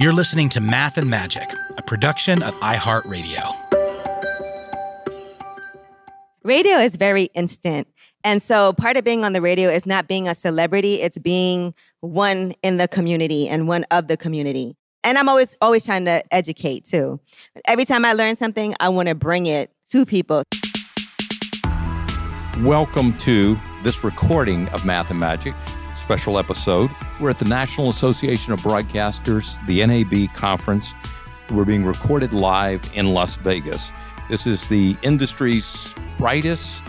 [0.00, 3.54] You're listening to Math and Magic, a production of iHeartRadio.
[6.42, 7.86] Radio is very instant.
[8.24, 11.74] And so part of being on the radio is not being a celebrity, it's being
[12.00, 14.74] one in the community and one of the community.
[15.04, 17.20] And I'm always always trying to educate too.
[17.66, 20.44] Every time I learn something, I want to bring it to people.
[22.60, 25.54] Welcome to this recording of Math and Magic
[26.10, 26.90] special episode.
[27.20, 30.92] We're at the National Association of Broadcasters, the NAB conference.
[31.52, 33.92] We're being recorded live in Las Vegas.
[34.28, 36.82] This is the industry's brightest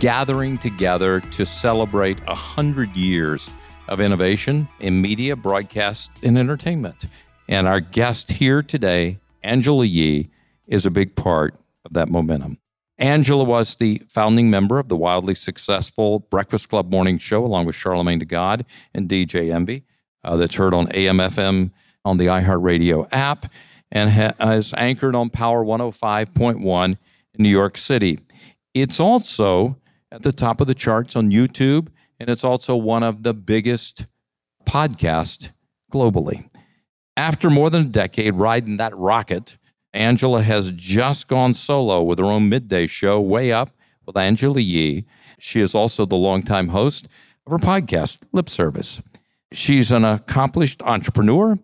[0.00, 3.48] gathering together to celebrate 100 years
[3.88, 7.06] of innovation in media, broadcast, and entertainment.
[7.48, 10.28] And our guest here today, Angela Yee,
[10.66, 11.54] is a big part
[11.86, 12.58] of that momentum.
[12.98, 17.76] Angela was the founding member of the wildly successful Breakfast Club morning show, along with
[17.76, 19.84] Charlemagne the God and DJ Envy,
[20.24, 21.70] uh, that's heard on AM, FM,
[22.04, 23.52] on the iHeartRadio app,
[23.92, 26.96] and ha- is anchored on Power 105.1 in
[27.38, 28.18] New York City.
[28.74, 29.76] It's also
[30.10, 31.88] at the top of the charts on YouTube,
[32.18, 34.06] and it's also one of the biggest
[34.66, 35.50] podcasts
[35.92, 36.48] globally.
[37.16, 39.56] After more than a decade riding that rocket,
[39.98, 43.70] Angela has just gone solo with her own midday show, Way Up
[44.06, 45.04] with Angela Yee.
[45.40, 47.08] She is also the longtime host
[47.44, 49.02] of her podcast, Lip Service.
[49.52, 51.58] She's an accomplished entrepreneur,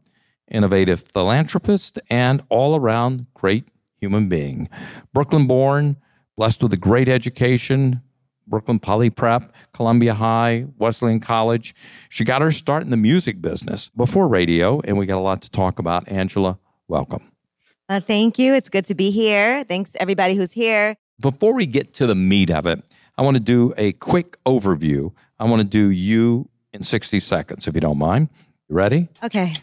[0.50, 3.68] innovative philanthropist, and all around great
[4.00, 4.68] human being.
[5.12, 5.96] Brooklyn born,
[6.36, 8.02] blessed with a great education,
[8.48, 11.72] Brooklyn Poly Prep, Columbia High, Wesleyan College.
[12.08, 15.40] She got her start in the music business before radio, and we got a lot
[15.42, 16.08] to talk about.
[16.08, 16.58] Angela,
[16.88, 17.30] welcome.
[17.88, 18.54] Uh, thank you.
[18.54, 19.64] It's good to be here.
[19.64, 20.96] Thanks everybody who's here.
[21.20, 22.82] Before we get to the meat of it,
[23.18, 25.12] I want to do a quick overview.
[25.38, 28.28] I want to do you in 60 seconds, if you don't mind.
[28.68, 29.08] You ready?
[29.22, 29.56] Okay.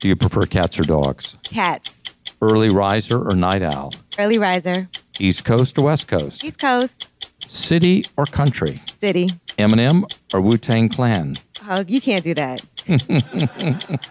[0.00, 1.36] Do you prefer cats or dogs?
[1.44, 2.02] Cats.
[2.40, 3.92] Early riser or night owl?
[4.18, 4.88] Early riser.
[5.18, 6.42] East Coast or West Coast?
[6.44, 7.08] East Coast.
[7.46, 8.80] City or country?
[8.96, 9.30] City.
[9.58, 11.36] Eminem or Wu Tang Clan?
[11.68, 12.62] Oh, you can't do that.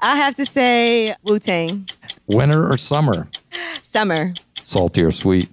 [0.00, 1.88] I have to say Wu Tang.
[2.28, 3.28] Winter or summer?
[3.82, 4.34] Summer.
[4.62, 5.48] Salty or sweet?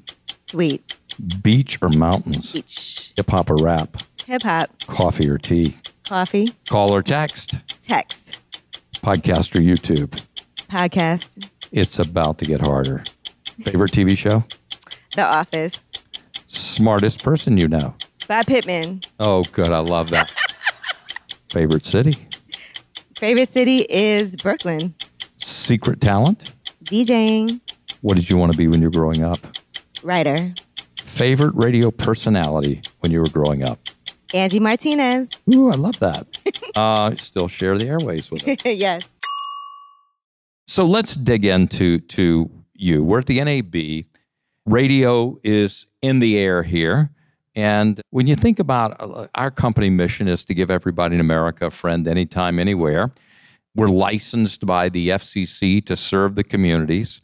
[0.49, 0.95] Sweet.
[1.41, 2.51] Beach or mountains?
[2.51, 3.13] Beach.
[3.15, 3.97] Hip hop or rap?
[4.25, 4.69] Hip hop.
[4.87, 5.77] Coffee or tea?
[6.05, 6.53] Coffee.
[6.67, 7.55] Call or text?
[7.81, 8.37] Text.
[8.97, 10.19] Podcast or YouTube?
[10.69, 11.47] Podcast.
[11.71, 13.03] It's about to get harder.
[13.61, 14.43] Favorite TV show?
[15.15, 15.93] The Office.
[16.47, 17.95] Smartest person you know?
[18.27, 19.01] Bob Pittman.
[19.19, 19.71] Oh, good.
[19.71, 20.31] I love that.
[21.51, 22.15] Favorite city?
[23.17, 24.93] Favorite city is Brooklyn.
[25.37, 26.51] Secret talent?
[26.85, 27.59] DJing.
[28.01, 29.39] What did you want to be when you were growing up?
[30.03, 30.53] Writer.
[31.01, 33.79] Favorite radio personality when you were growing up?
[34.33, 35.29] Angie Martinez.
[35.53, 36.27] Ooh, I love that.
[36.75, 38.57] uh, still share the airways with us.
[38.65, 39.03] yes.
[40.67, 43.03] So let's dig into to you.
[43.03, 44.05] We're at the NAB.
[44.65, 47.11] Radio is in the air here.
[47.55, 51.67] And when you think about uh, our company mission is to give everybody in America
[51.67, 53.13] a friend anytime, anywhere.
[53.75, 57.21] We're licensed by the FCC to serve the communities.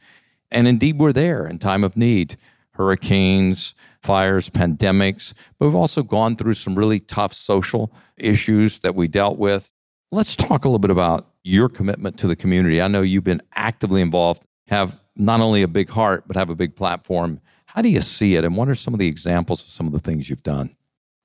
[0.52, 2.38] And indeed, we're there in time of need
[2.76, 5.34] hurricanes, fires, pandemics.
[5.58, 9.70] But we've also gone through some really tough social issues that we dealt with.
[10.12, 12.82] Let's talk a little bit about your commitment to the community.
[12.82, 16.56] I know you've been actively involved, have not only a big heart, but have a
[16.56, 17.40] big platform.
[17.66, 18.44] How do you see it?
[18.44, 20.76] And what are some of the examples of some of the things you've done?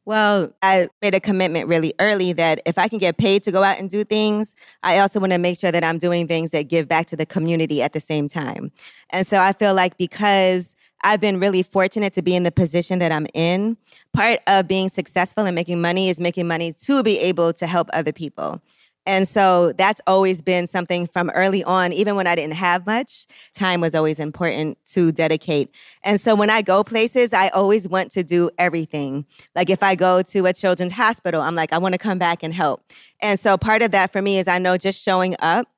[0.07, 3.65] Well, I made a commitment really early that if I can get paid to go
[3.65, 4.55] out and do things,
[4.85, 7.27] I also want to make sure that I'm doing things that give back to the
[7.27, 8.71] community at the same time.
[9.11, 13.01] And so I feel like because I've been really fortunate to be in the position
[13.01, 13.77] that I'm in,
[14.13, 17.91] part of being successful and making money is making money to be able to help
[17.93, 18.63] other people.
[19.07, 23.27] And so that's always been something from early on, even when I didn't have much,
[23.55, 25.73] time was always important to dedicate.
[26.03, 29.25] And so when I go places, I always want to do everything.
[29.55, 32.43] Like if I go to a children's hospital, I'm like, I want to come back
[32.43, 32.83] and help.
[33.23, 35.69] And so part of that for me is I know just showing up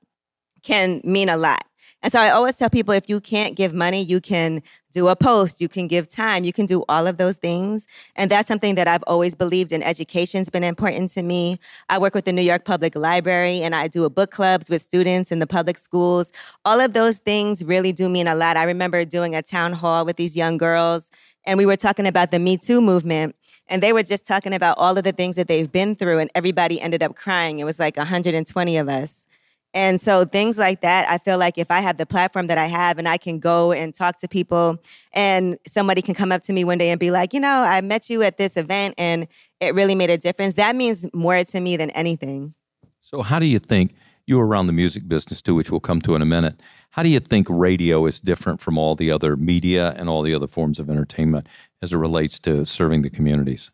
[0.63, 1.68] can mean a lot.
[2.03, 4.63] And so I always tell people if you can't give money, you can
[4.93, 7.87] do a post, you can give time, you can do all of those things.
[8.15, 9.83] And that's something that I've always believed in.
[9.83, 11.59] Education's been important to me.
[11.89, 14.81] I work with the New York Public Library and I do a book clubs with
[14.81, 16.33] students in the public schools.
[16.65, 18.57] All of those things really do mean a lot.
[18.57, 21.11] I remember doing a town hall with these young girls
[21.49, 23.35] and we were talking about the Me Too movement.
[23.69, 26.31] And they were just talking about all of the things that they've been through, and
[26.35, 27.59] everybody ended up crying.
[27.59, 29.27] It was like 120 of us.
[29.79, 32.67] And so things like that, I feel like if I have the platform that I
[32.67, 34.83] have and I can go and talk to people
[35.13, 37.81] and somebody can come up to me one day and be like, you know, I
[37.81, 39.29] met you at this event and
[39.61, 42.55] it really made a difference, that means more to me than anything.
[43.03, 43.95] So, how do you think
[44.27, 46.61] you are around the music business too, which we'll come to in a minute?
[46.91, 50.35] How do you think radio is different from all the other media and all the
[50.35, 51.49] other forms of entertainment
[51.83, 53.71] as it relates to serving the communities?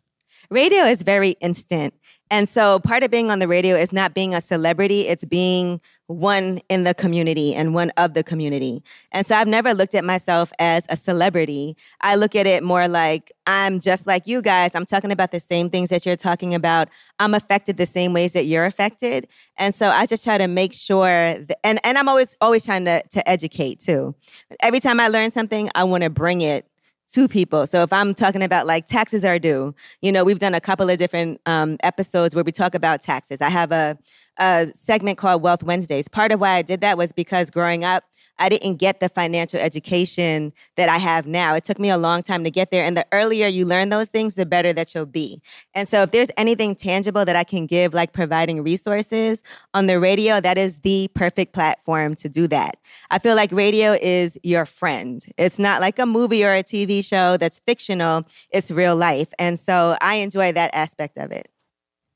[0.49, 1.93] Radio is very instant.
[2.31, 5.79] And so part of being on the radio is not being a celebrity, it's being
[6.07, 8.83] one in the community and one of the community.
[9.11, 11.77] And so I've never looked at myself as a celebrity.
[12.01, 14.73] I look at it more like I'm just like you guys.
[14.73, 16.89] I'm talking about the same things that you're talking about.
[17.19, 19.27] I'm affected the same ways that you're affected.
[19.57, 22.85] And so I just try to make sure that, and, and I'm always always trying
[22.85, 24.15] to to educate too.
[24.61, 26.67] Every time I learn something, I want to bring it
[27.13, 27.67] to people.
[27.67, 30.89] So if I'm talking about like taxes are due, you know, we've done a couple
[30.89, 33.41] of different um, episodes where we talk about taxes.
[33.41, 33.97] I have a,
[34.37, 36.07] a segment called Wealth Wednesdays.
[36.07, 38.03] Part of why I did that was because growing up,
[38.37, 41.55] I didn't get the financial education that I have now.
[41.55, 42.83] It took me a long time to get there.
[42.83, 45.41] And the earlier you learn those things, the better that you'll be.
[45.73, 49.43] And so if there's anything tangible that I can give, like providing resources
[49.73, 52.77] on the radio, that is the perfect platform to do that.
[53.09, 55.25] I feel like radio is your friend.
[55.37, 59.33] It's not like a movie or a TV show that's fictional, it's real life.
[59.39, 61.49] And so I enjoy that aspect of it.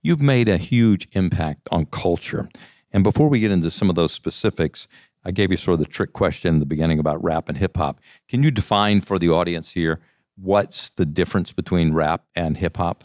[0.01, 2.49] You've made a huge impact on culture.
[2.91, 4.87] And before we get into some of those specifics,
[5.25, 7.77] I gave you sort of the trick question in the beginning about rap and hip
[7.77, 7.99] hop.
[8.27, 9.99] Can you define for the audience here
[10.35, 13.03] what's the difference between rap and hip hop?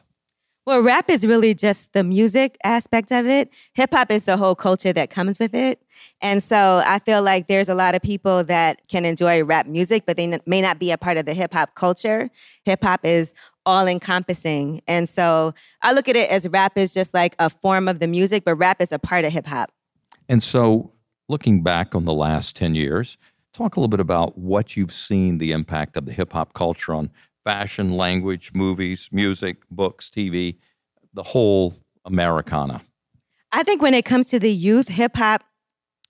[0.66, 3.50] Well, rap is really just the music aspect of it.
[3.74, 5.82] Hip hop is the whole culture that comes with it.
[6.22, 10.04] And so I feel like there's a lot of people that can enjoy rap music,
[10.06, 12.30] but they may not be a part of the hip hop culture.
[12.64, 13.34] Hip hop is
[13.66, 14.80] all encompassing.
[14.86, 15.52] And so
[15.82, 18.54] I look at it as rap is just like a form of the music, but
[18.54, 19.70] rap is a part of hip hop.
[20.30, 20.93] And so
[21.28, 23.16] looking back on the last 10 years,
[23.52, 26.94] talk a little bit about what you've seen the impact of the hip hop culture
[26.94, 27.10] on
[27.44, 30.56] fashion, language, movies, music, books, TV,
[31.12, 31.74] the whole
[32.04, 32.82] Americana.
[33.52, 35.44] I think when it comes to the youth, hip hop,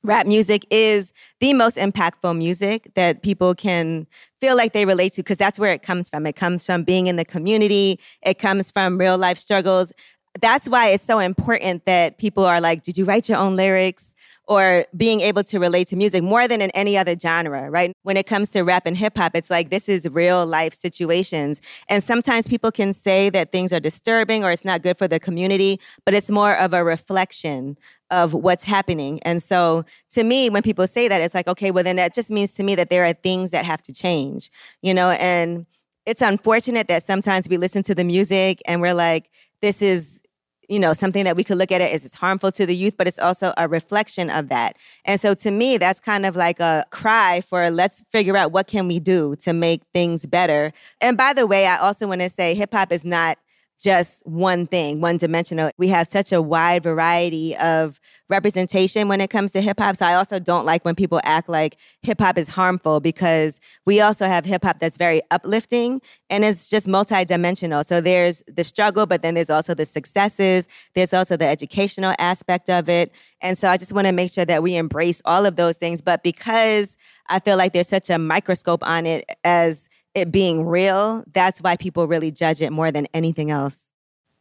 [0.03, 4.07] rap music is the most impactful music that people can
[4.41, 6.27] feel like they relate to because that's where it comes from.
[6.27, 9.93] It comes from being in the community, it comes from real life struggles.
[10.41, 14.14] That's why it's so important that people are like, Did you write your own lyrics?
[14.47, 17.93] Or being able to relate to music more than in any other genre, right?
[18.03, 21.63] When it comes to rap and hip hop, it's like this is real life situations.
[21.89, 25.19] And sometimes people can say that things are disturbing or it's not good for the
[25.19, 27.79] community, but it's more of a reflection
[28.11, 29.19] of what's happening.
[29.23, 32.31] And so to me, when people say that, it's like, okay, well, then that just
[32.31, 34.51] means to me that there are things that have to change,
[34.83, 35.11] you know?
[35.11, 35.67] And
[36.05, 39.31] it's unfortunate that sometimes we listen to the music and we're like,
[39.63, 40.21] this is
[40.69, 42.97] you know something that we could look at it as it's harmful to the youth
[42.97, 44.77] but it's also a reflection of that.
[45.05, 48.67] And so to me that's kind of like a cry for let's figure out what
[48.67, 50.73] can we do to make things better.
[51.01, 53.39] And by the way i also want to say hip hop is not
[53.81, 55.71] just one thing, one dimensional.
[55.77, 59.97] We have such a wide variety of representation when it comes to hip hop.
[59.97, 64.01] So I also don't like when people act like hip hop is harmful because we
[64.01, 66.01] also have hip hop that's very uplifting
[66.31, 67.85] and it's just multidimensional.
[67.85, 70.67] So there's the struggle, but then there's also the successes.
[70.95, 73.13] There's also the educational aspect of it.
[73.41, 76.01] And so I just want to make sure that we embrace all of those things.
[76.01, 76.97] But because
[77.29, 81.77] I feel like there's such a microscope on it as it being real, that's why
[81.77, 83.89] people really judge it more than anything else.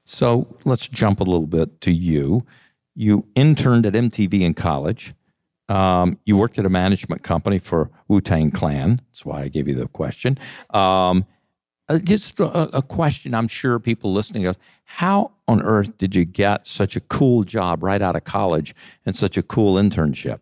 [0.06, 2.46] So let's jump a little bit to you.
[2.96, 5.13] You interned at MTV in college.
[5.70, 9.01] Um, you worked at a management company for Wu Tang Clan.
[9.10, 10.38] That's why I gave you the question.
[10.72, 11.25] Um,
[11.89, 16.25] uh, just a, a, question I'm sure people listening go, how on earth did you
[16.25, 18.75] get such a cool job right out of college
[19.06, 20.39] and such a cool internship?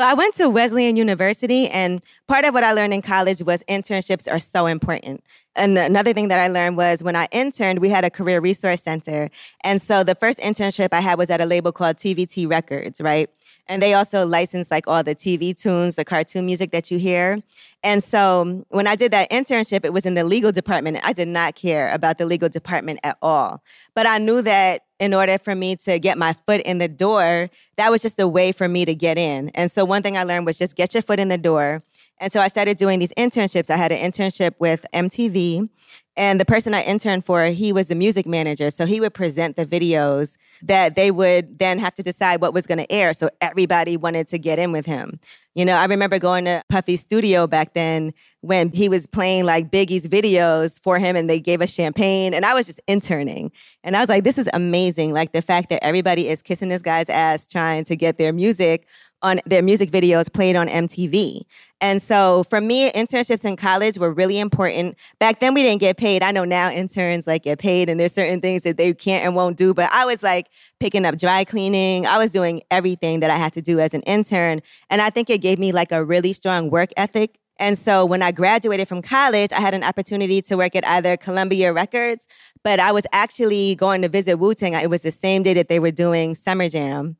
[0.00, 3.62] Well, I went to Wesleyan University, and part of what I learned in college was
[3.64, 5.22] internships are so important.
[5.54, 8.82] And another thing that I learned was when I interned, we had a career resource
[8.82, 9.28] center.
[9.62, 13.28] And so the first internship I had was at a label called TVT Records, right?
[13.66, 17.38] And they also licensed like all the TV tunes, the cartoon music that you hear.
[17.82, 20.96] And so when I did that internship, it was in the legal department.
[21.02, 23.62] I did not care about the legal department at all.
[23.94, 27.50] But I knew that in order for me to get my foot in the door,
[27.76, 29.48] that was just a way for me to get in.
[29.50, 31.82] And so one thing I learned was just get your foot in the door.
[32.20, 33.70] And so I started doing these internships.
[33.70, 35.70] I had an internship with MTV.
[36.16, 38.70] And the person I interned for, he was the music manager.
[38.70, 42.66] So he would present the videos that they would then have to decide what was
[42.66, 43.14] going to air.
[43.14, 45.20] So everybody wanted to get in with him.
[45.54, 49.70] You know, I remember going to Puffy's studio back then when he was playing like
[49.70, 52.34] Biggie's videos for him and they gave us champagne.
[52.34, 53.50] And I was just interning.
[53.82, 55.12] And I was like, this is amazing.
[55.12, 58.86] Like the fact that everybody is kissing this guy's ass trying to get their music
[59.22, 61.42] on their music videos played on MTV.
[61.80, 64.96] And so for me, internships in college were really important.
[65.18, 66.22] Back then we didn't get paid.
[66.22, 69.34] I know now interns like get paid and there's certain things that they can't and
[69.34, 70.48] won't do, but I was like
[70.78, 72.06] picking up dry cleaning.
[72.06, 74.60] I was doing everything that I had to do as an intern.
[74.90, 78.22] And I think it gave me like a really strong work ethic and so when
[78.22, 82.26] I graduated from college, I had an opportunity to work at either Columbia Records,
[82.64, 84.72] but I was actually going to visit Wu Tang.
[84.72, 87.16] It was the same day that they were doing Summer Jam.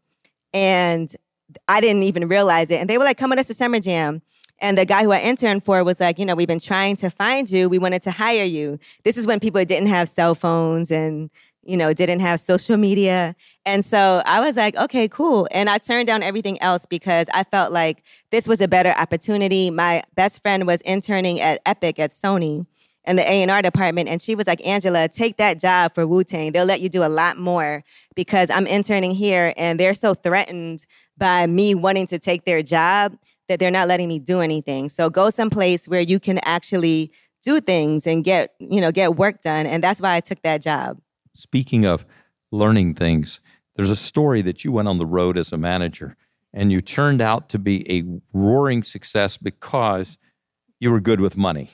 [0.55, 1.15] And
[1.69, 2.81] I didn't even realize it.
[2.81, 4.23] And they were like, come with us to Summer Jam.
[4.61, 7.11] And the guy who I interned for was like, you know, we've been trying to
[7.11, 7.69] find you.
[7.69, 8.79] We wanted to hire you.
[9.05, 11.31] This is when people didn't have cell phones and,
[11.63, 13.35] you know, didn't have social media.
[13.65, 15.49] And so I was like, okay, cool.
[15.51, 19.71] And I turned down everything else because I felt like this was a better opportunity.
[19.71, 22.67] My best friend was interning at Epic at Sony
[23.07, 26.53] in the A&R department and she was like, "Angela, take that job for Wu-Tang.
[26.53, 27.83] They'll let you do a lot more
[28.15, 33.17] because I'm interning here and they're so threatened by me wanting to take their job
[33.49, 34.89] that they're not letting me do anything.
[34.89, 37.11] So go someplace where you can actually
[37.43, 40.63] do things and get, you know, get work done and that's why I took that
[40.63, 41.01] job."
[41.35, 42.05] Speaking of
[42.53, 43.41] learning things,
[43.77, 46.17] there's a story that you went on the road as a manager
[46.53, 50.19] and you turned out to be a roaring success because
[50.81, 51.71] you were good with money.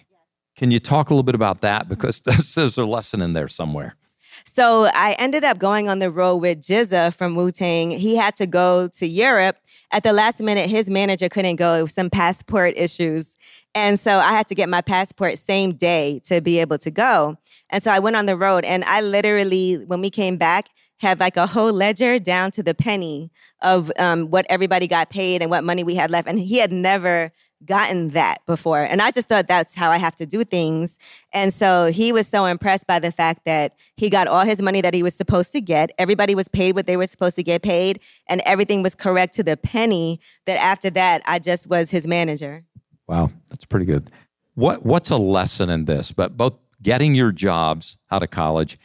[0.56, 1.88] Can you talk a little bit about that?
[1.88, 2.20] Because
[2.54, 3.96] there's a lesson in there somewhere.
[4.44, 7.90] So I ended up going on the road with GZA from Wu Tang.
[7.90, 9.56] He had to go to Europe.
[9.92, 13.38] At the last minute, his manager couldn't go, some passport issues.
[13.74, 17.36] And so I had to get my passport same day to be able to go.
[17.70, 21.20] And so I went on the road and I literally, when we came back, had
[21.20, 25.50] like a whole ledger down to the penny of um, what everybody got paid and
[25.50, 26.26] what money we had left.
[26.28, 27.32] And he had never
[27.64, 28.82] gotten that before.
[28.82, 30.98] And I just thought that's how I have to do things.
[31.32, 34.80] And so he was so impressed by the fact that he got all his money
[34.80, 35.90] that he was supposed to get.
[35.98, 39.42] Everybody was paid what they were supposed to get paid, and everything was correct to
[39.42, 40.20] the penny.
[40.44, 42.64] That after that, I just was his manager.
[43.06, 44.10] Wow, that's pretty good.
[44.54, 46.12] What what's a lesson in this?
[46.12, 48.78] But both getting your jobs out of college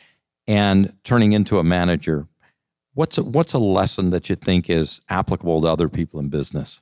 [0.48, 2.28] and turning into a manager.
[2.94, 6.80] What's a, what's a lesson that you think is applicable to other people in business?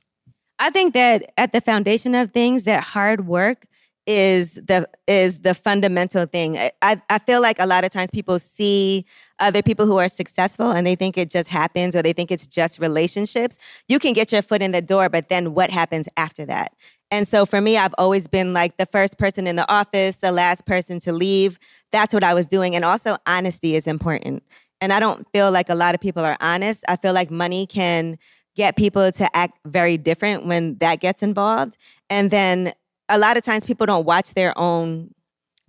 [0.60, 3.66] I think that at the foundation of things, that hard work
[4.06, 6.58] is the is the fundamental thing.
[6.82, 9.06] I, I feel like a lot of times people see
[9.38, 12.46] other people who are successful and they think it just happens or they think it's
[12.46, 13.58] just relationships.
[13.88, 16.72] You can get your foot in the door, but then what happens after that?
[17.10, 20.32] And so for me, I've always been like the first person in the office, the
[20.32, 21.58] last person to leave.
[21.90, 22.76] That's what I was doing.
[22.76, 24.42] And also honesty is important.
[24.80, 26.84] And I don't feel like a lot of people are honest.
[26.88, 28.18] I feel like money can
[28.60, 31.78] get people to act very different when that gets involved.
[32.10, 32.74] And then
[33.08, 35.14] a lot of times people don't watch their own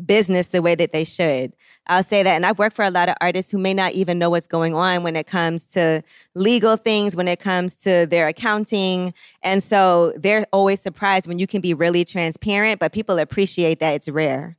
[0.05, 1.53] business the way that they should.
[1.87, 2.35] I'll say that.
[2.35, 4.75] And I've worked for a lot of artists who may not even know what's going
[4.75, 6.03] on when it comes to
[6.35, 9.13] legal things, when it comes to their accounting.
[9.41, 13.91] And so they're always surprised when you can be really transparent, but people appreciate that
[13.95, 14.57] it's rare.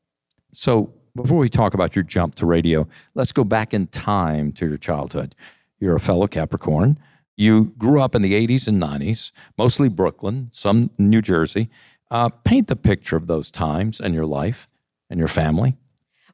[0.54, 4.66] So before we talk about your jump to radio, let's go back in time to
[4.66, 5.34] your childhood.
[5.80, 6.98] You're a fellow Capricorn.
[7.36, 11.70] You grew up in the 80s and 90s, mostly Brooklyn, some New Jersey.
[12.10, 14.68] Uh, paint the picture of those times and your life
[15.08, 15.76] and your family.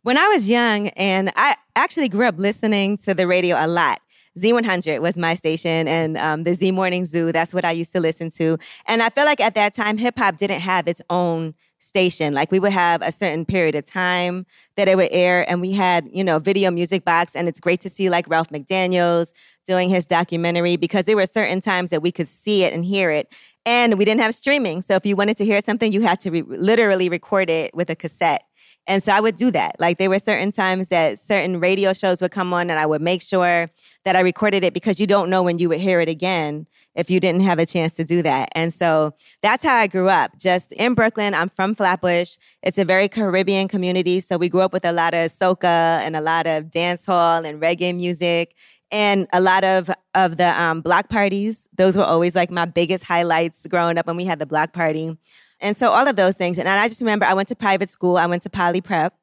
[0.03, 4.01] When I was young, and I actually grew up listening to the radio a lot.
[4.39, 7.33] Z100 was my station and um, the Z Morning Zoo.
[7.33, 8.59] That's what I used to listen to.
[8.87, 12.35] And I feel like at that time, hip hop didn't have its own station.
[12.35, 15.73] Like we would have a certain period of time that it would air, and we
[15.73, 17.35] had, you know, video music box.
[17.35, 19.33] And it's great to see like Ralph McDaniels
[19.67, 23.11] doing his documentary because there were certain times that we could see it and hear
[23.11, 23.35] it.
[23.67, 24.83] And we didn't have streaming.
[24.83, 27.91] So if you wanted to hear something, you had to re- literally record it with
[27.91, 28.48] a cassette.
[28.89, 29.77] And so I would do that.
[29.79, 33.03] Like there were certain times that certain radio shows would come on and I would
[33.03, 33.71] make sure
[34.05, 37.11] that I recorded it because you don't know when you would hear it again if
[37.11, 38.49] you didn't have a chance to do that.
[38.53, 41.35] And so that's how I grew up, just in Brooklyn.
[41.35, 42.39] I'm from Flatbush.
[42.63, 44.21] It's a very Caribbean community.
[44.21, 47.45] So we grew up with a lot of soca and a lot of dance hall
[47.45, 48.55] and reggae music
[48.91, 51.69] and a lot of of the um, block parties.
[51.77, 55.17] Those were always like my biggest highlights growing up when we had the block party.
[55.61, 56.59] And so all of those things.
[56.59, 58.17] And I just remember I went to private school.
[58.17, 59.15] I went to Poly Prep.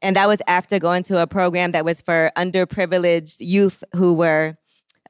[0.00, 4.56] And that was after going to a program that was for underprivileged youth who were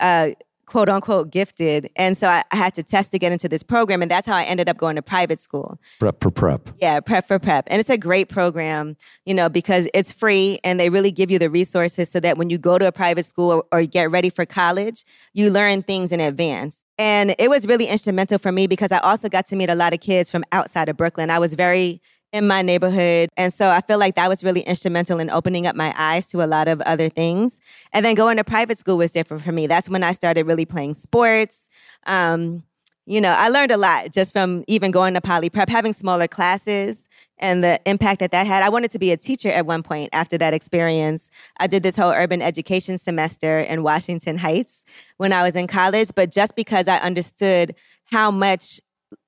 [0.00, 0.30] uh,
[0.72, 1.90] quote unquote gifted.
[1.96, 4.00] And so I, I, had to test to get into this program.
[4.00, 5.78] And that's how I ended up going to private school.
[6.00, 6.70] Prep for prep.
[6.80, 7.64] Yeah, prep for prep.
[7.66, 11.38] And it's a great program, you know, because it's free and they really give you
[11.38, 14.30] the resources so that when you go to a private school or, or get ready
[14.30, 16.86] for college, you learn things in advance.
[16.96, 19.92] And it was really instrumental for me because I also got to meet a lot
[19.92, 21.28] of kids from outside of Brooklyn.
[21.28, 22.00] I was very
[22.32, 23.28] in my neighborhood.
[23.36, 26.42] And so I feel like that was really instrumental in opening up my eyes to
[26.42, 27.60] a lot of other things.
[27.92, 29.66] And then going to private school was different for me.
[29.66, 31.68] That's when I started really playing sports.
[32.06, 32.64] Um,
[33.04, 36.28] you know, I learned a lot just from even going to poly prep, having smaller
[36.28, 37.08] classes
[37.38, 38.62] and the impact that that had.
[38.62, 41.28] I wanted to be a teacher at one point after that experience.
[41.58, 44.84] I did this whole urban education semester in Washington Heights
[45.16, 47.74] when I was in college, but just because I understood
[48.04, 48.80] how much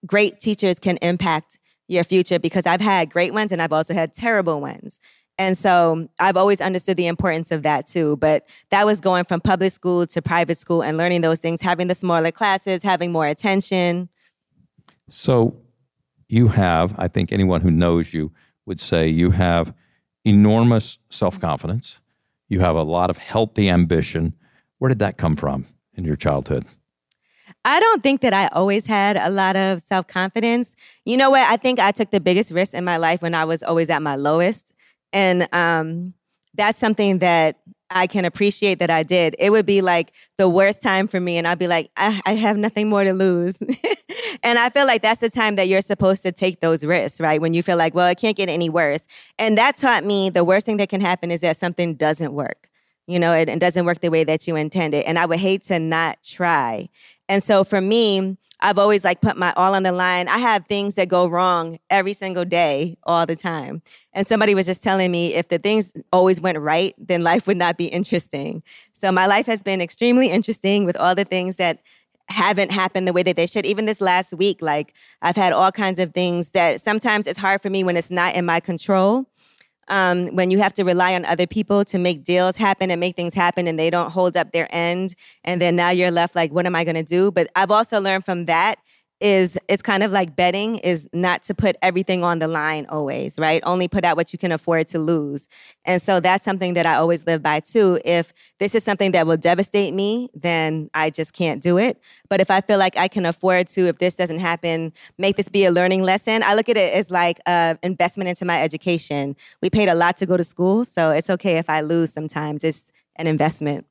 [0.06, 1.58] great teachers can impact
[1.88, 5.00] your future because I've had great ones and I've also had terrible ones.
[5.36, 8.16] And so I've always understood the importance of that too.
[8.18, 11.88] But that was going from public school to private school and learning those things, having
[11.88, 14.08] the smaller classes, having more attention.
[15.10, 15.56] So
[16.28, 18.32] you have, I think anyone who knows you
[18.66, 19.74] would say you have
[20.24, 22.00] enormous self confidence.
[22.48, 24.34] You have a lot of healthy ambition.
[24.78, 26.64] Where did that come from in your childhood?
[27.64, 30.76] I don't think that I always had a lot of self confidence.
[31.04, 31.48] You know what?
[31.48, 34.02] I think I took the biggest risk in my life when I was always at
[34.02, 34.74] my lowest.
[35.12, 36.14] And um,
[36.54, 37.56] that's something that
[37.90, 39.36] I can appreciate that I did.
[39.38, 42.34] It would be like the worst time for me, and I'd be like, I, I
[42.34, 43.62] have nothing more to lose.
[44.42, 47.40] and I feel like that's the time that you're supposed to take those risks, right?
[47.40, 49.06] When you feel like, well, it can't get any worse.
[49.38, 52.68] And that taught me the worst thing that can happen is that something doesn't work
[53.06, 55.04] you know, it, it, doesn't work the way that you intended.
[55.04, 56.88] And I would hate to not try.
[57.28, 60.26] And so for me, I've always like put my all on the line.
[60.26, 63.82] I have things that go wrong every single day, all the time.
[64.14, 67.58] And somebody was just telling me if the things always went right, then life would
[67.58, 68.62] not be interesting.
[68.92, 71.80] So my life has been extremely interesting with all the things that
[72.28, 73.66] haven't happened the way that they should.
[73.66, 77.60] Even this last week, like I've had all kinds of things that sometimes it's hard
[77.60, 79.26] for me when it's not in my control
[79.88, 83.16] um, when you have to rely on other people to make deals happen and make
[83.16, 86.52] things happen and they don't hold up their end and then now you're left like
[86.52, 87.30] what am i going to do?
[87.30, 88.78] But i've also learned from that
[89.24, 93.38] is it's kind of like betting is not to put everything on the line always,
[93.38, 93.62] right?
[93.64, 95.48] Only put out what you can afford to lose.
[95.86, 97.98] And so that's something that I always live by too.
[98.04, 101.98] If this is something that will devastate me, then I just can't do it.
[102.28, 105.48] But if I feel like I can afford to, if this doesn't happen, make this
[105.48, 106.42] be a learning lesson.
[106.42, 109.36] I look at it as like an investment into my education.
[109.62, 112.62] We paid a lot to go to school, so it's okay if I lose sometimes.
[112.62, 113.86] It's an investment.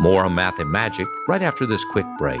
[0.00, 2.40] More on math and magic right after this quick break.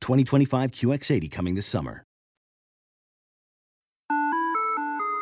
[0.00, 2.04] 2025 QX80 coming this summer.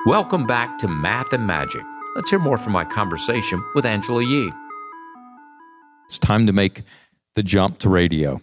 [0.07, 1.83] Welcome back to Math and Magic.
[2.15, 4.53] Let's hear more from my conversation with Angela Yee.
[6.07, 6.83] It's time to make
[7.35, 8.41] the jump to radio.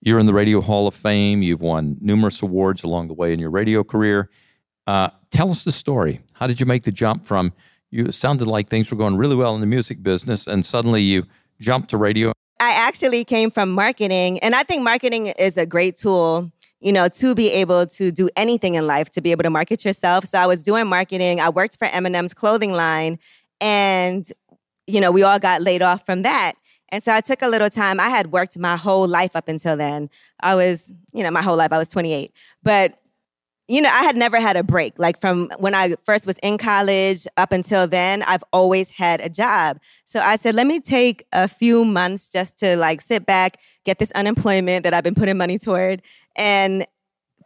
[0.00, 1.42] You're in the Radio Hall of Fame.
[1.42, 4.28] You've won numerous awards along the way in your radio career.
[4.86, 6.20] Uh, tell us the story.
[6.34, 7.52] How did you make the jump from
[7.90, 8.04] you?
[8.04, 11.24] It sounded like things were going really well in the music business, and suddenly you
[11.60, 12.32] jumped to radio.
[12.88, 17.34] Actually came from marketing, and I think marketing is a great tool you know, to
[17.34, 20.24] be able to do anything in life, to be able to market yourself.
[20.24, 21.40] So I was doing marketing.
[21.40, 23.18] I worked for Eminem's clothing line,
[23.60, 24.30] and
[24.86, 26.54] you know, we all got laid off from that.
[26.90, 28.00] And so I took a little time.
[28.00, 30.08] I had worked my whole life up until then.
[30.40, 31.72] I was, you know, my whole life.
[31.72, 32.98] I was 28, but
[33.68, 34.98] you know, I had never had a break.
[34.98, 39.28] Like from when I first was in college up until then, I've always had a
[39.28, 39.78] job.
[40.06, 43.98] So I said, let me take a few months just to like sit back, get
[43.98, 46.02] this unemployment that I've been putting money toward,
[46.34, 46.86] and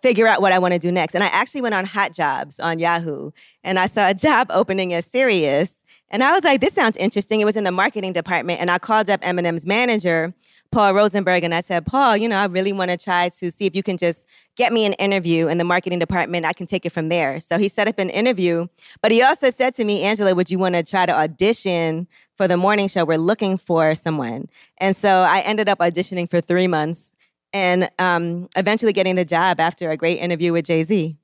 [0.02, 1.14] figure out what I want to do next.
[1.14, 3.30] And I actually went on Hot Jobs on Yahoo
[3.62, 5.84] and I saw a job opening as Sirius.
[6.10, 7.40] And I was like, this sounds interesting.
[7.40, 8.60] It was in the marketing department.
[8.60, 10.34] And I called up Eminem's manager,
[10.72, 13.66] Paul Rosenberg, and I said, Paul, you know, I really want to try to see
[13.66, 16.44] if you can just get me an interview in the marketing department.
[16.44, 17.40] I can take it from there.
[17.40, 18.66] So he set up an interview.
[19.00, 22.48] But he also said to me, Angela, would you want to try to audition for
[22.48, 23.04] the morning show?
[23.04, 24.48] We're looking for someone.
[24.78, 27.12] And so I ended up auditioning for three months
[27.52, 31.16] and um, eventually getting the job after a great interview with Jay Z.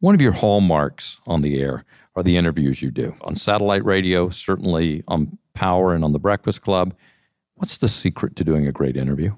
[0.00, 1.84] One of your hallmarks on the air
[2.16, 6.62] are the interviews you do on satellite radio, certainly on Power and on The Breakfast
[6.62, 6.94] Club.
[7.56, 9.34] What's the secret to doing a great interview?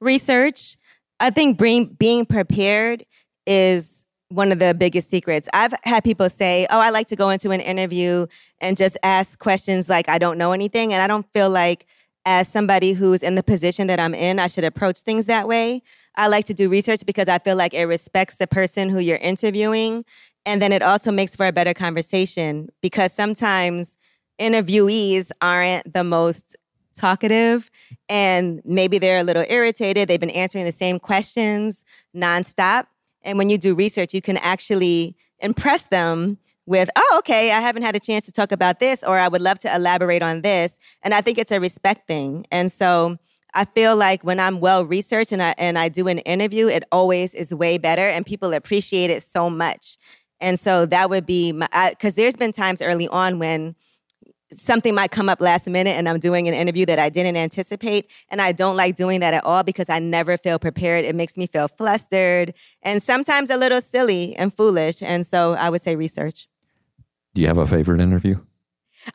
[0.00, 0.76] Research.
[1.20, 3.04] I think being, being prepared
[3.46, 5.48] is one of the biggest secrets.
[5.52, 8.26] I've had people say, Oh, I like to go into an interview
[8.60, 10.92] and just ask questions like I don't know anything.
[10.92, 11.86] And I don't feel like
[12.26, 15.82] as somebody who's in the position that I'm in, I should approach things that way.
[16.16, 19.18] I like to do research because I feel like it respects the person who you're
[19.18, 20.04] interviewing.
[20.46, 23.96] And then it also makes for a better conversation because sometimes
[24.38, 26.56] interviewees aren't the most
[26.94, 27.70] talkative
[28.08, 30.08] and maybe they're a little irritated.
[30.08, 31.84] They've been answering the same questions
[32.14, 32.86] nonstop.
[33.22, 37.82] And when you do research, you can actually impress them with, oh, okay, I haven't
[37.82, 40.78] had a chance to talk about this, or I would love to elaborate on this.
[41.02, 42.46] And I think it's a respect thing.
[42.50, 43.18] And so
[43.54, 46.84] I feel like when I'm well researched and I and I do an interview, it
[46.90, 49.96] always is way better, and people appreciate it so much.
[50.40, 53.76] And so that would be my because there's been times early on when
[54.52, 58.10] something might come up last minute and I'm doing an interview that I didn't anticipate.
[58.28, 61.04] And I don't like doing that at all because I never feel prepared.
[61.04, 65.02] It makes me feel flustered and sometimes a little silly and foolish.
[65.02, 66.46] And so I would say research.
[67.34, 68.40] Do you have a favorite interview?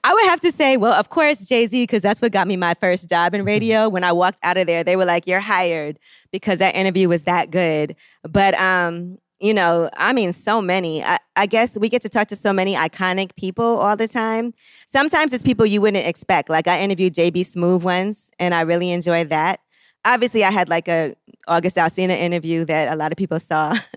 [0.03, 2.58] I would have to say, well, of course, Jay Z, because that's what got me
[2.58, 3.89] my first job in radio.
[3.89, 5.99] When I walked out of there, they were like, "You're hired,"
[6.32, 7.95] because that interview was that good.
[8.23, 11.03] But um, you know, I mean, so many.
[11.03, 14.53] I, I, guess we get to talk to so many iconic people all the time.
[14.86, 16.49] Sometimes it's people you wouldn't expect.
[16.49, 19.62] Like I interviewed JB Smoove once, and I really enjoyed that.
[20.05, 21.15] Obviously, I had like a
[21.47, 23.75] August Alsina interview that a lot of people saw.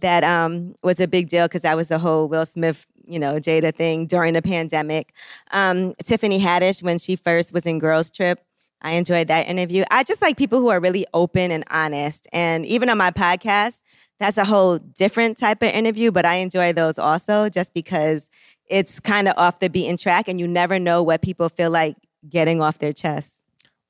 [0.00, 3.36] that um, was a big deal because that was the whole Will Smith you know,
[3.36, 5.12] Jada thing during the pandemic.
[5.50, 8.40] Um, Tiffany Haddish, when she first was in Girls Trip,
[8.80, 9.84] I enjoyed that interview.
[9.90, 12.28] I just like people who are really open and honest.
[12.32, 13.82] And even on my podcast,
[14.20, 18.30] that's a whole different type of interview, but I enjoy those also just because
[18.66, 21.96] it's kind of off the beaten track and you never know what people feel like
[22.28, 23.42] getting off their chest.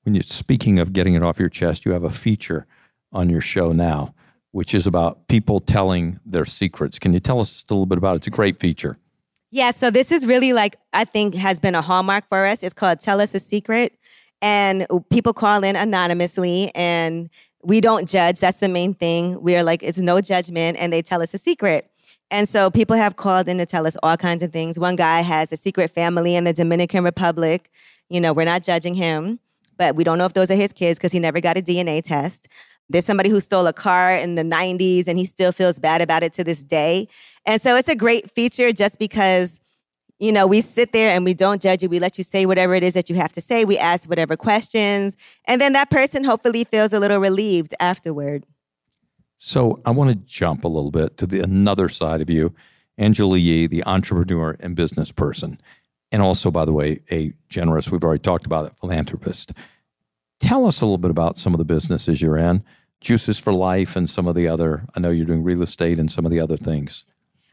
[0.05, 2.67] When you're speaking of getting it off your chest, you have a feature
[3.13, 4.15] on your show now,
[4.53, 6.99] which is about people telling their secrets.
[6.99, 8.19] Can you tell us just a little bit about it?
[8.19, 8.99] It's a great feature.
[9.51, 12.63] Yeah, so this is really like, I think has been a hallmark for us.
[12.63, 13.95] It's called Tell Us a Secret.
[14.41, 17.31] And people call in anonymously and
[17.63, 18.41] we don't judge.
[18.41, 19.41] That's the main thing.
[19.43, 21.91] We're like, it's no judgment, and they tell us a secret.
[22.31, 24.79] And so people have called in to tell us all kinds of things.
[24.79, 27.71] One guy has a secret family in the Dominican Republic.
[28.11, 29.41] You know, we're not judging him,
[29.77, 32.03] but we don't know if those are his kids because he never got a DNA
[32.03, 32.49] test.
[32.91, 36.23] There's somebody who stole a car in the 90s and he still feels bad about
[36.23, 37.09] it to this day.
[37.49, 39.61] And so it's a great feature just because
[40.21, 41.89] you know, we sit there and we don't judge you.
[41.89, 43.65] We let you say whatever it is that you have to say.
[43.65, 45.17] We ask whatever questions.
[45.45, 48.45] And then that person hopefully feels a little relieved afterward.
[49.39, 52.53] So I want to jump a little bit to the another side of you,
[52.99, 55.61] Angela Yee, the entrepreneur and business person.
[56.11, 59.53] And also, by the way, a generous, we've already talked about it, philanthropist.
[60.41, 62.65] Tell us a little bit about some of the businesses you're in,
[63.01, 66.11] Juices for Life, and some of the other, I know you're doing real estate and
[66.11, 67.05] some of the other things.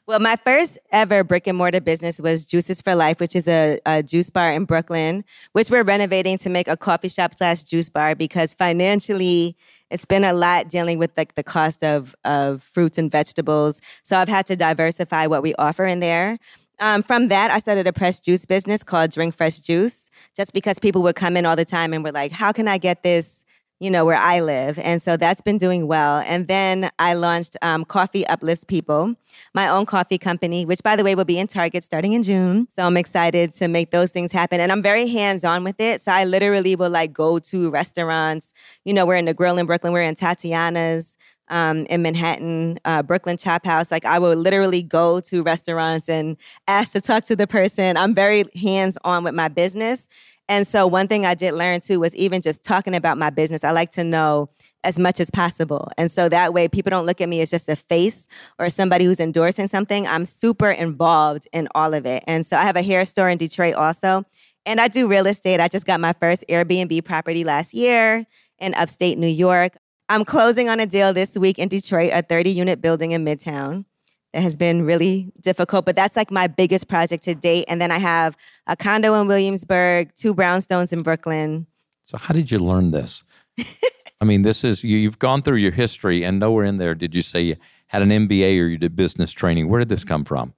[0.08, 3.80] Well, my first ever brick and mortar business was Juices for Life, which is a,
[3.88, 7.89] a, juice bar in Brooklyn, which we're renovating to make a coffee shop slash juice
[7.89, 9.58] bar because financially
[9.89, 13.82] it's been a lot dealing with like the cost of of fruits and vegetables.
[14.04, 16.38] So I've had to diversify what we offer in there.
[16.80, 20.78] Um, from that, I started a pressed juice business called Drink Fresh Juice, just because
[20.78, 23.44] people would come in all the time and were like, "How can I get this?"
[23.86, 24.80] You know, where I live.
[24.80, 26.24] And so that's been doing well.
[26.26, 29.13] And then I launched um, Coffee Uplifts People,
[29.54, 32.67] my own coffee company, which by the way will be in Target starting in June.
[32.71, 34.60] So I'm excited to make those things happen.
[34.60, 36.02] And I'm very hands on with it.
[36.02, 38.56] So I literally will like go to restaurants.
[38.86, 41.15] You know, we're in the grill in Brooklyn, we're in Tatiana's.
[41.49, 43.91] Um, in Manhattan, uh, Brooklyn Chop House.
[43.91, 47.97] Like I will literally go to restaurants and ask to talk to the person.
[47.97, 50.10] I'm very hands on with my business.
[50.47, 53.63] And so one thing I did learn too was even just talking about my business,
[53.63, 54.49] I like to know
[54.84, 55.89] as much as possible.
[55.97, 58.27] And so that way people don't look at me as just a face
[58.60, 60.05] or somebody who's endorsing something.
[60.05, 62.23] I'm super involved in all of it.
[62.27, 64.23] And so I have a hair store in Detroit also.
[64.67, 65.60] And I do real estate.
[65.60, 68.25] I just got my first Airbnb property last year
[68.60, 69.73] in upstate New York.
[70.10, 73.86] I'm closing on a deal this week in Detroit, a 30 unit building in Midtown
[74.34, 77.65] that has been really difficult, but that's like my biggest project to date.
[77.68, 78.38] And then I have
[78.68, 81.65] a condo in Williamsburg, two brownstones in Brooklyn.
[82.04, 83.24] So, how did you learn this?
[84.22, 87.15] I mean, this is you, you've gone through your history, and nowhere in there did
[87.15, 87.56] you say you
[87.88, 89.70] had an MBA or you did business training.
[89.70, 90.54] Where did this come from?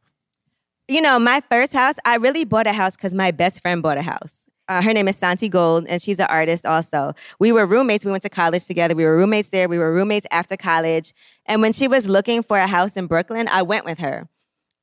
[0.88, 3.98] You know, my first house, I really bought a house because my best friend bought
[3.98, 4.47] a house.
[4.70, 7.14] Uh, her name is Santigold, and she's an artist also.
[7.40, 8.04] We were roommates.
[8.04, 8.96] We went to college together.
[8.96, 9.70] We were roommates there.
[9.70, 11.14] We were roommates after college.
[11.46, 14.28] And when she was looking for a house in Brooklyn, I went with her.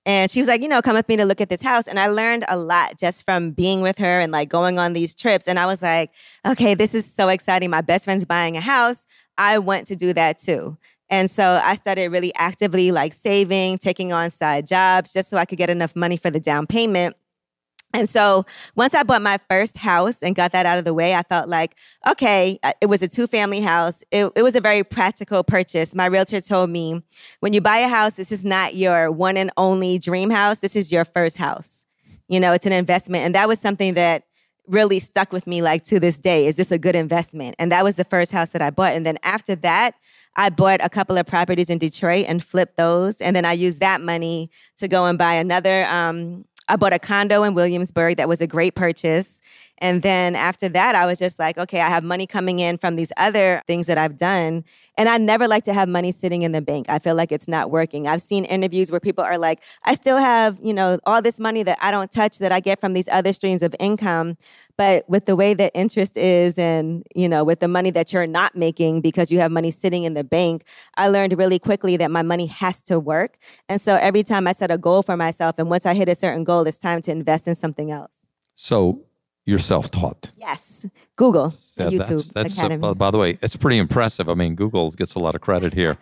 [0.06, 1.88] And she was like, you know, come with me to look at this house.
[1.88, 5.14] And I learned a lot just from being with her and like going on these
[5.14, 5.48] trips.
[5.48, 6.10] And I was like,
[6.46, 7.70] okay, this is so exciting.
[7.70, 9.06] My best friend's buying a house.
[9.38, 10.76] I want to do that too.
[11.08, 15.44] And so I started really actively like saving, taking on side jobs just so I
[15.44, 17.16] could get enough money for the down payment.
[17.94, 21.14] And so once I bought my first house and got that out of the way,
[21.14, 21.76] I felt like,
[22.09, 24.02] okay, uh, it was a two family house.
[24.11, 25.94] It, it, was a very practical purchase.
[25.94, 27.02] My realtor told me,
[27.38, 30.59] when you buy a house, this is not your one and only dream house.
[30.59, 31.87] This is your first house.
[32.26, 33.26] You know, it's an investment.
[33.26, 34.24] And that was something that
[34.66, 36.48] really stuck with me like to this day.
[36.48, 37.54] Is this a good investment?
[37.61, 38.94] And that was the first house that I bought.
[38.94, 39.94] And then after that,
[40.35, 43.20] I bought a couple of properties in Detroit and flipped those.
[43.20, 46.98] And then I used that money to go and buy another um, I bought a
[46.98, 49.42] condo in Williamsburg that was a great purchase.
[49.78, 52.96] And then after that, I was just like, okay, I have money coming in from
[52.96, 54.64] these other things that I've done.
[54.96, 56.87] And I never like to have money sitting in the bank.
[56.88, 58.06] I feel like it's not working.
[58.06, 61.62] I've seen interviews where people are like, I still have, you know, all this money
[61.64, 64.37] that I don't touch that I get from these other streams of income.
[64.76, 68.26] But with the way that interest is and, you know, with the money that you're
[68.26, 70.64] not making because you have money sitting in the bank,
[70.96, 73.38] I learned really quickly that my money has to work.
[73.68, 76.14] And so every time I set a goal for myself, and once I hit a
[76.14, 78.16] certain goal, it's time to invest in something else.
[78.56, 79.02] So
[79.46, 80.33] you're self-taught.
[80.37, 82.87] Yes, Google, yeah, YouTube that's, that's Academy.
[82.87, 84.28] Uh, by the way, it's pretty impressive.
[84.28, 85.96] I mean, Google gets a lot of credit here.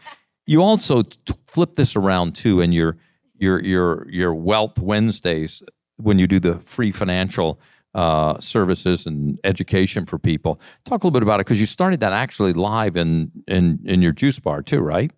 [0.47, 2.97] you also t- flip this around too, and your
[3.39, 5.63] your your your Wealth Wednesdays
[5.97, 7.61] when you do the free financial
[7.95, 10.61] uh, services and education for people.
[10.85, 14.03] Talk a little bit about it because you started that actually live in in in
[14.03, 15.11] your juice bar too, right?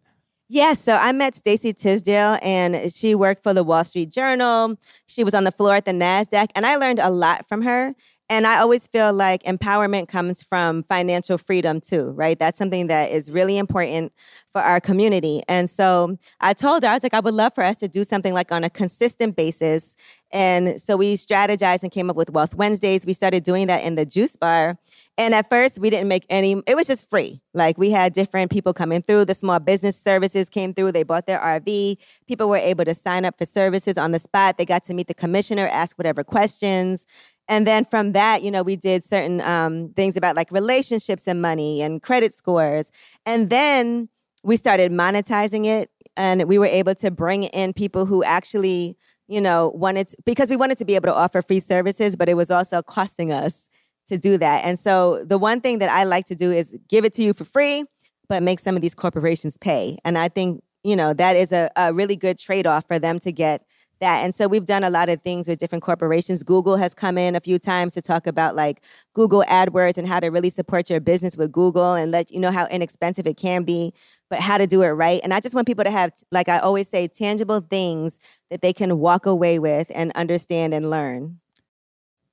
[0.50, 4.76] Yes, so I met Stacey Tisdale and she worked for the Wall Street Journal.
[5.06, 7.94] She was on the floor at the NASDAQ and I learned a lot from her.
[8.30, 12.38] And I always feel like empowerment comes from financial freedom too, right?
[12.38, 14.12] That's something that is really important
[14.50, 15.42] for our community.
[15.46, 18.02] And so I told her, I was like, I would love for us to do
[18.02, 19.94] something like on a consistent basis.
[20.30, 23.06] And so we strategized and came up with Wealth Wednesdays.
[23.06, 24.78] We started doing that in the juice bar.
[25.16, 27.40] And at first, we didn't make any, it was just free.
[27.52, 29.26] Like we had different people coming through.
[29.26, 30.90] The small business services came through.
[30.92, 31.98] They bought their RV.
[32.26, 34.58] People were able to sign up for services on the spot.
[34.58, 37.06] They got to meet the commissioner, ask whatever questions.
[37.48, 41.42] And then from that, you know, we did certain um, things about like relationships and
[41.42, 42.90] money and credit scores.
[43.26, 44.08] And then
[44.42, 48.96] we started monetizing it and we were able to bring in people who actually,
[49.28, 52.28] you know, wanted to, because we wanted to be able to offer free services, but
[52.28, 53.68] it was also costing us
[54.06, 54.64] to do that.
[54.64, 57.32] And so the one thing that I like to do is give it to you
[57.32, 57.84] for free,
[58.28, 59.98] but make some of these corporations pay.
[60.04, 63.18] And I think, you know, that is a, a really good trade off for them
[63.20, 63.64] to get
[64.00, 64.24] that.
[64.24, 66.42] And so we've done a lot of things with different corporations.
[66.42, 68.80] Google has come in a few times to talk about like
[69.14, 72.50] Google AdWords and how to really support your business with Google and let you know
[72.50, 73.92] how inexpensive it can be,
[74.30, 75.20] but how to do it right.
[75.22, 78.72] And I just want people to have, like I always say, tangible things that they
[78.72, 81.40] can walk away with and understand and learn.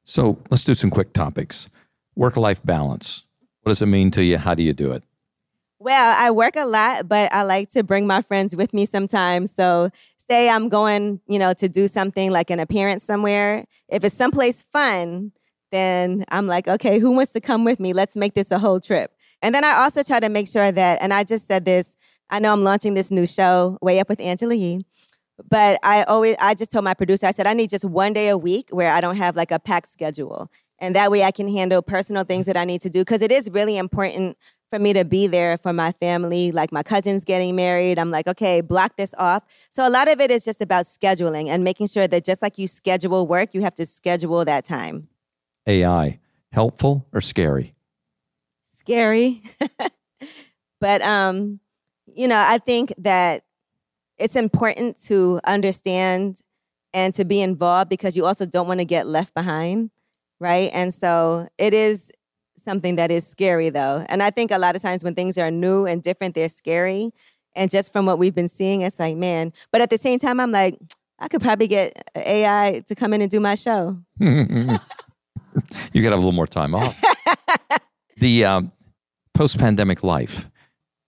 [0.03, 1.69] So let's do some quick topics.
[2.15, 3.23] Work life balance.
[3.61, 4.37] What does it mean to you?
[4.37, 5.03] How do you do it?
[5.83, 9.51] Well, I work a lot, but I like to bring my friends with me sometimes.
[9.51, 9.89] So
[10.29, 14.63] say I'm going, you know, to do something like an appearance somewhere, if it's someplace
[14.71, 15.31] fun,
[15.71, 17.93] then I'm like, okay, who wants to come with me?
[17.93, 19.11] Let's make this a whole trip.
[19.41, 21.95] And then I also try to make sure that, and I just said this,
[22.29, 24.81] I know I'm launching this new show, Way Up with Angela Yee.
[25.49, 28.27] But I always, I just told my producer, I said, I need just one day
[28.27, 30.51] a week where I don't have like a packed schedule.
[30.79, 33.03] And that way I can handle personal things that I need to do.
[33.03, 34.37] Cause it is really important
[34.71, 36.51] for me to be there for my family.
[36.51, 37.99] Like my cousin's getting married.
[37.99, 39.43] I'm like, okay, block this off.
[39.69, 42.57] So a lot of it is just about scheduling and making sure that just like
[42.57, 45.09] you schedule work, you have to schedule that time.
[45.67, 46.19] AI,
[46.53, 47.75] helpful or scary?
[48.63, 49.43] Scary.
[50.79, 51.59] but um,
[52.07, 53.43] you know, I think that
[54.17, 56.41] it's important to understand
[56.93, 59.91] and to be involved because you also don't want to get left behind,
[60.39, 60.69] right?
[60.73, 62.11] And so it is
[62.61, 64.05] something that is scary though.
[64.09, 67.11] And I think a lot of times when things are new and different, they're scary.
[67.55, 69.51] And just from what we've been seeing, it's like, man.
[69.71, 70.79] But at the same time, I'm like,
[71.19, 73.97] I could probably get AI to come in and do my show.
[74.19, 74.79] you got
[75.93, 77.01] to have a little more time off.
[78.17, 78.71] the um,
[79.33, 80.49] post pandemic life,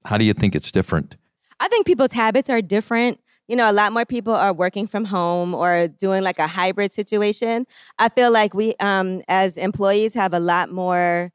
[0.06, 1.18] how do you think it's different?
[1.60, 3.20] I think people's habits are different.
[3.48, 6.92] You know, a lot more people are working from home or doing like a hybrid
[6.92, 7.66] situation.
[8.00, 11.32] I feel like we, um, as employees, have a lot more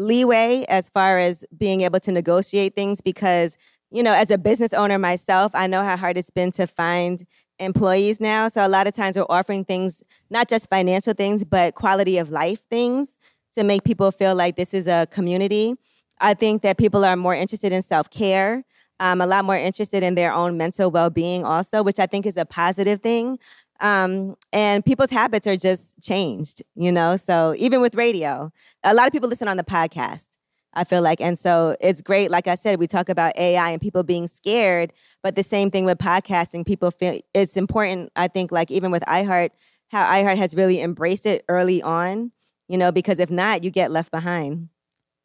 [0.00, 3.58] leeway as far as being able to negotiate things because,
[3.90, 7.24] you know, as a business owner myself, I know how hard it's been to find
[7.58, 8.48] employees now.
[8.48, 12.30] So a lot of times we're offering things, not just financial things, but quality of
[12.30, 13.18] life things
[13.52, 15.74] to make people feel like this is a community.
[16.20, 18.64] I think that people are more interested in self care,
[19.00, 22.26] um, a lot more interested in their own mental well being, also, which I think
[22.26, 23.38] is a positive thing.
[23.80, 27.16] Um, and people's habits are just changed, you know?
[27.16, 28.52] So even with radio,
[28.84, 30.28] a lot of people listen on the podcast.
[30.72, 31.20] I feel like.
[31.20, 32.30] And so it's great.
[32.30, 35.84] Like I said, we talk about AI and people being scared, but the same thing
[35.84, 38.12] with podcasting, people feel it's important.
[38.14, 39.50] I think, like even with iHeart,
[39.88, 42.30] how iHeart has really embraced it early on,
[42.68, 44.68] you know, because if not, you get left behind.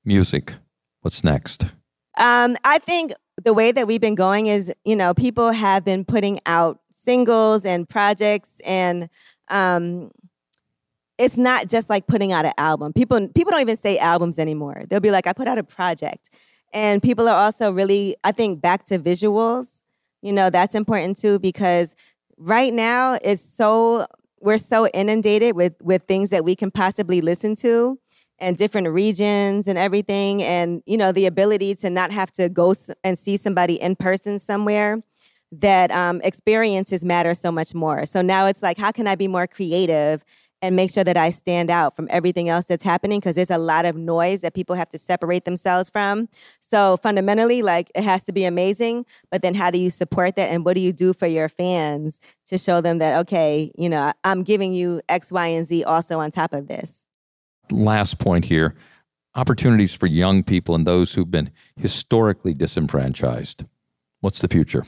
[0.04, 0.56] Music.
[1.02, 1.66] What's next?
[2.18, 3.14] Um, I think
[3.44, 7.66] the way that we've been going is, you know, people have been putting out singles
[7.66, 9.10] and projects and
[9.50, 10.12] um,
[11.18, 12.94] it's not just like putting out an album.
[12.94, 14.84] People people don't even say albums anymore.
[14.90, 16.30] They'll be like, I put out a project.
[16.74, 19.82] And people are also really, I think, back to visuals.
[20.22, 21.96] You know, that's important too because
[22.38, 24.08] right now it's so
[24.42, 28.00] we're so inundated with with things that we can possibly listen to
[28.40, 32.74] and different regions and everything and you know the ability to not have to go
[33.04, 35.00] and see somebody in person somewhere
[35.52, 38.06] that um, experiences matter so much more.
[38.06, 40.24] So now it's like, how can I be more creative
[40.62, 43.20] and make sure that I stand out from everything else that's happening?
[43.20, 46.28] Because there's a lot of noise that people have to separate themselves from.
[46.60, 50.50] So fundamentally, like it has to be amazing, but then how do you support that?
[50.50, 54.12] And what do you do for your fans to show them that, okay, you know,
[54.24, 57.05] I'm giving you X, Y, and Z also on top of this?
[57.72, 58.76] Last point here
[59.36, 63.66] opportunities for young people and those who've been historically disenfranchised.
[64.22, 64.86] What's the future?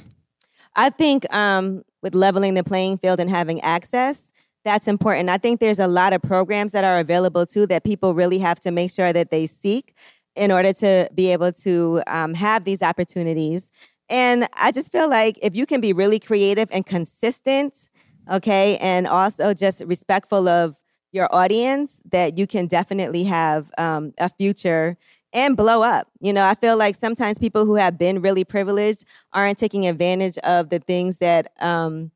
[0.75, 4.31] I think um, with leveling the playing field and having access,
[4.63, 5.29] that's important.
[5.29, 8.59] I think there's a lot of programs that are available too that people really have
[8.61, 9.93] to make sure that they seek
[10.35, 13.71] in order to be able to um, have these opportunities.
[14.09, 17.89] And I just feel like if you can be really creative and consistent,
[18.31, 20.77] okay, and also just respectful of
[21.17, 24.95] your audience, that you can definitely have um, a future
[25.33, 26.07] and blow up.
[26.21, 29.03] You know, I feel like sometimes people who have been really privileged
[29.33, 32.11] aren't taking advantage of the things that um,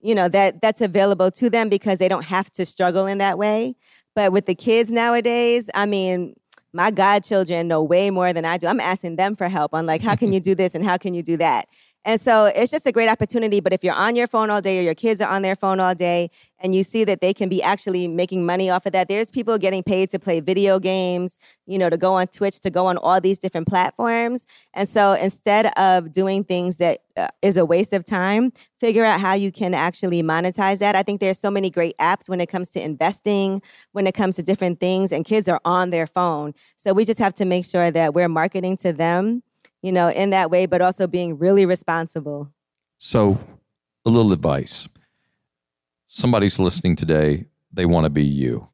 [0.00, 3.38] you know that that's available to them because they don't have to struggle in that
[3.38, 3.74] way.
[4.14, 6.34] But with the kids nowadays, I mean,
[6.72, 8.66] my godchildren know way more than I do.
[8.66, 11.14] I'm asking them for help on like how can you do this and how can
[11.14, 11.66] you do that.
[12.04, 13.60] And so it's just a great opportunity.
[13.60, 15.80] But if you're on your phone all day or your kids are on their phone
[15.80, 16.30] all day
[16.60, 19.58] and you see that they can be actually making money off of that, there's people
[19.58, 22.96] getting paid to play video games, you know, to go on Twitch, to go on
[22.98, 24.46] all these different platforms.
[24.74, 29.20] And so instead of doing things that uh, is a waste of time, figure out
[29.20, 30.94] how you can actually monetize that.
[30.94, 34.36] I think there's so many great apps when it comes to investing, when it comes
[34.36, 36.54] to different things, and kids are on their phone.
[36.76, 39.42] So we just have to make sure that we're marketing to them
[39.82, 42.52] you know, in that way, but also being really responsible.
[42.98, 43.38] So,
[44.04, 44.88] a little advice.
[46.12, 48.68] Somebody's listening today, they want to be you.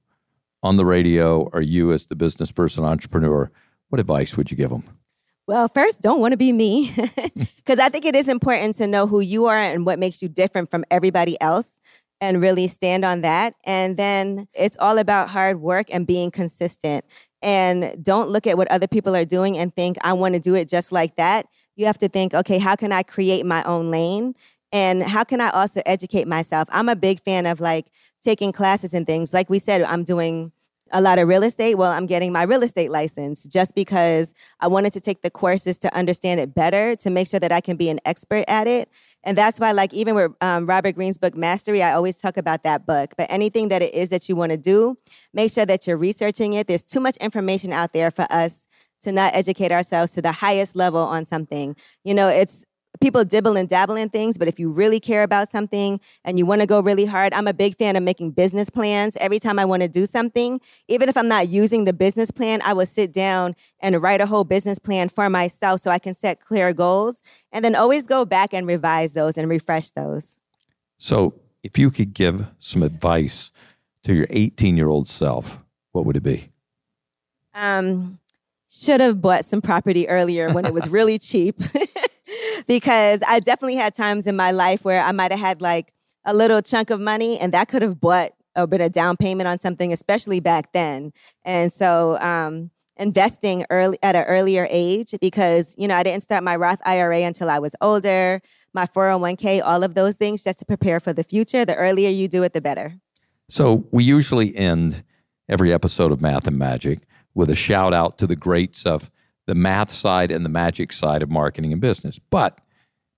[0.62, 3.51] On the radio, or you as the business person, entrepreneur,
[3.91, 4.84] what advice would you give them?
[5.47, 6.95] Well, first, don't want to be me
[7.57, 10.30] because I think it is important to know who you are and what makes you
[10.30, 11.78] different from everybody else
[12.22, 13.53] and really stand on that.
[13.66, 17.05] And then it's all about hard work and being consistent
[17.43, 20.55] and don't look at what other people are doing and think, I want to do
[20.55, 21.47] it just like that.
[21.76, 24.34] You have to think, okay, how can I create my own lane?
[24.73, 26.69] And how can I also educate myself?
[26.73, 27.87] I'm a big fan of like
[28.23, 29.33] taking classes and things.
[29.33, 30.53] Like we said, I'm doing
[30.93, 31.77] a lot of real estate.
[31.77, 35.79] Well, I'm getting my real estate license just because I wanted to take the courses
[35.79, 38.89] to understand it better, to make sure that I can be an expert at it.
[39.25, 42.62] And that's why, like, even with um, Robert Greene's book, Mastery, I always talk about
[42.62, 43.14] that book.
[43.19, 44.97] But anything that it is that you want to do,
[45.33, 46.69] make sure that you're researching it.
[46.69, 48.67] There's too much information out there for us
[49.03, 51.77] to not educate ourselves to the highest level on something.
[52.05, 52.64] You know, it's
[53.01, 56.47] people dibble and dabble in things, but if you really care about something and you
[56.47, 59.16] want to go really hard, I'm a big fan of making business plans.
[59.18, 62.61] Every time I want to do something, even if I'm not using the business plan,
[62.64, 66.14] I will sit down and write a whole business plan for myself so I can
[66.14, 67.22] set clear goals
[67.53, 70.38] and then always go back and revise those and refresh those.
[70.99, 73.51] So, if you could give some advice
[74.05, 75.59] to your 18 year old self,
[75.92, 76.51] what would it be?
[77.55, 78.18] Um,
[78.68, 81.61] should have bought some property earlier when it was really cheap.
[82.66, 85.92] because I definitely had times in my life where I might have had like
[86.24, 89.48] a little chunk of money and that could have bought a bit of down payment
[89.48, 91.12] on something, especially back then.
[91.44, 96.42] And so, um, investing early at an earlier age because you know I didn't start
[96.42, 98.40] my Roth IRA until I was older,
[98.72, 101.64] my 401k, all of those things just to prepare for the future.
[101.64, 102.94] The earlier you do it, the better.
[103.48, 105.04] So we usually end
[105.48, 107.00] every episode of Math and Magic
[107.34, 109.11] with a shout out to the greats of
[109.47, 112.18] the math side and the magic side of marketing and business.
[112.18, 112.61] But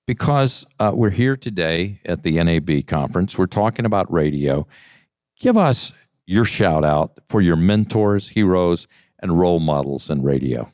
[0.07, 4.67] because uh, we're here today at the NAB conference, we're talking about radio.
[5.39, 5.93] Give us
[6.27, 8.87] your shout out for your mentors, heroes,
[9.21, 10.71] and role models in radio.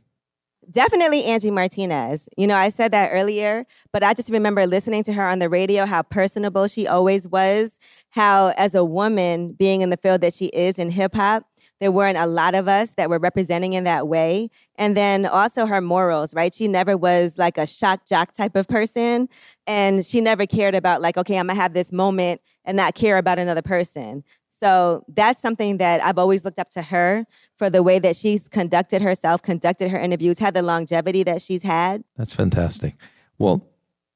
[0.70, 2.28] Definitely Angie Martinez.
[2.36, 5.48] You know, I said that earlier, but I just remember listening to her on the
[5.48, 7.78] radio, how personable she always was,
[8.10, 11.46] how, as a woman, being in the field that she is in hip hop,
[11.80, 14.48] there weren't a lot of us that were representing in that way.
[14.76, 16.54] And then also her morals, right?
[16.54, 19.28] She never was like a shock jock type of person.
[19.66, 23.18] And she never cared about, like, okay, I'm gonna have this moment and not care
[23.18, 24.24] about another person.
[24.50, 27.26] So that's something that I've always looked up to her
[27.58, 31.64] for the way that she's conducted herself, conducted her interviews, had the longevity that she's
[31.64, 32.04] had.
[32.16, 32.94] That's fantastic.
[33.36, 33.66] Well,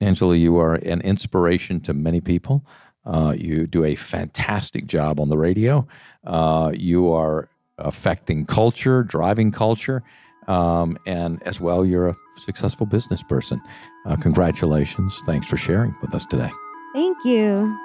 [0.00, 2.64] Angela, you are an inspiration to many people.
[3.08, 5.86] Uh, you do a fantastic job on the radio.
[6.24, 7.48] Uh, you are
[7.78, 10.02] affecting culture, driving culture,
[10.46, 13.60] um, and as well, you're a successful business person.
[14.06, 15.20] Uh, congratulations.
[15.26, 16.50] Thanks for sharing with us today.
[16.94, 17.76] Thank you.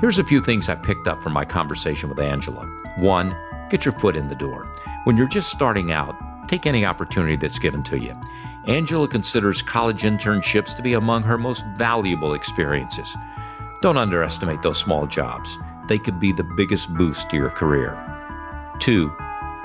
[0.00, 2.66] Here's a few things I picked up from my conversation with Angela.
[2.98, 3.36] One,
[3.70, 4.70] get your foot in the door.
[5.04, 6.16] When you're just starting out,
[6.48, 8.18] take any opportunity that's given to you.
[8.66, 13.16] Angela considers college internships to be among her most valuable experiences.
[13.80, 15.58] Don't underestimate those small jobs,
[15.88, 17.98] they could be the biggest boost to your career.
[18.78, 19.12] Two,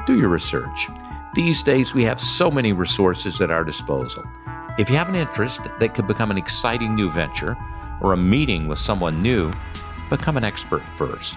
[0.07, 0.89] do your research.
[1.35, 4.23] These days, we have so many resources at our disposal.
[4.79, 7.55] If you have an interest that could become an exciting new venture
[8.01, 9.51] or a meeting with someone new,
[10.09, 11.35] become an expert first.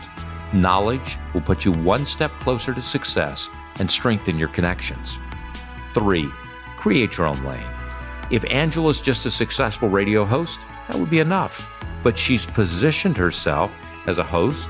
[0.54, 5.18] Knowledge will put you one step closer to success and strengthen your connections.
[5.92, 6.30] Three,
[6.80, 7.62] create your own lane.
[8.30, 10.58] If Angela's just a successful radio host,
[10.88, 11.70] that would be enough.
[12.02, 13.70] But she's positioned herself
[14.06, 14.68] as a host,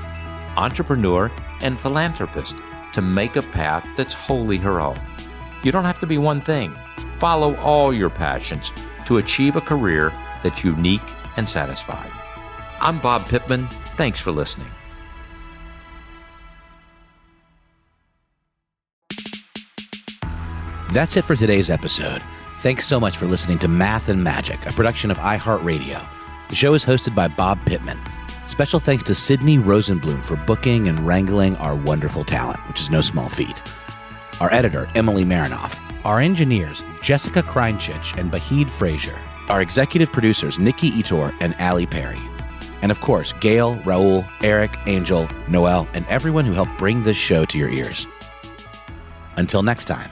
[0.57, 1.31] entrepreneur,
[1.61, 2.55] and philanthropist
[2.93, 4.99] to make a path that's wholly her own.
[5.63, 6.75] You don't have to be one thing.
[7.17, 8.73] Follow all your passions
[9.05, 10.11] to achieve a career
[10.43, 11.01] that's unique
[11.37, 12.11] and satisfying.
[12.81, 13.67] I'm Bob Pittman.
[13.95, 14.71] Thanks for listening.
[20.91, 22.21] That's it for today's episode.
[22.59, 26.05] Thanks so much for listening to Math and Magic, a production of iHeartRadio.
[26.49, 27.97] The show is hosted by Bob Pittman.
[28.45, 32.99] Special thanks to Sydney Rosenblum for booking and wrangling our wonderful talent, which is no
[32.99, 33.63] small feat.
[34.41, 35.79] Our editor, Emily Marinoff.
[36.03, 39.17] Our engineers, Jessica Kreinchich and Bahid Frazier.
[39.47, 42.19] Our executive producers, Nikki Etor and Ali Perry.
[42.81, 47.45] And of course, Gail, Raul, Eric, Angel, Noel, and everyone who helped bring this show
[47.45, 48.07] to your ears.
[49.37, 50.11] Until next time.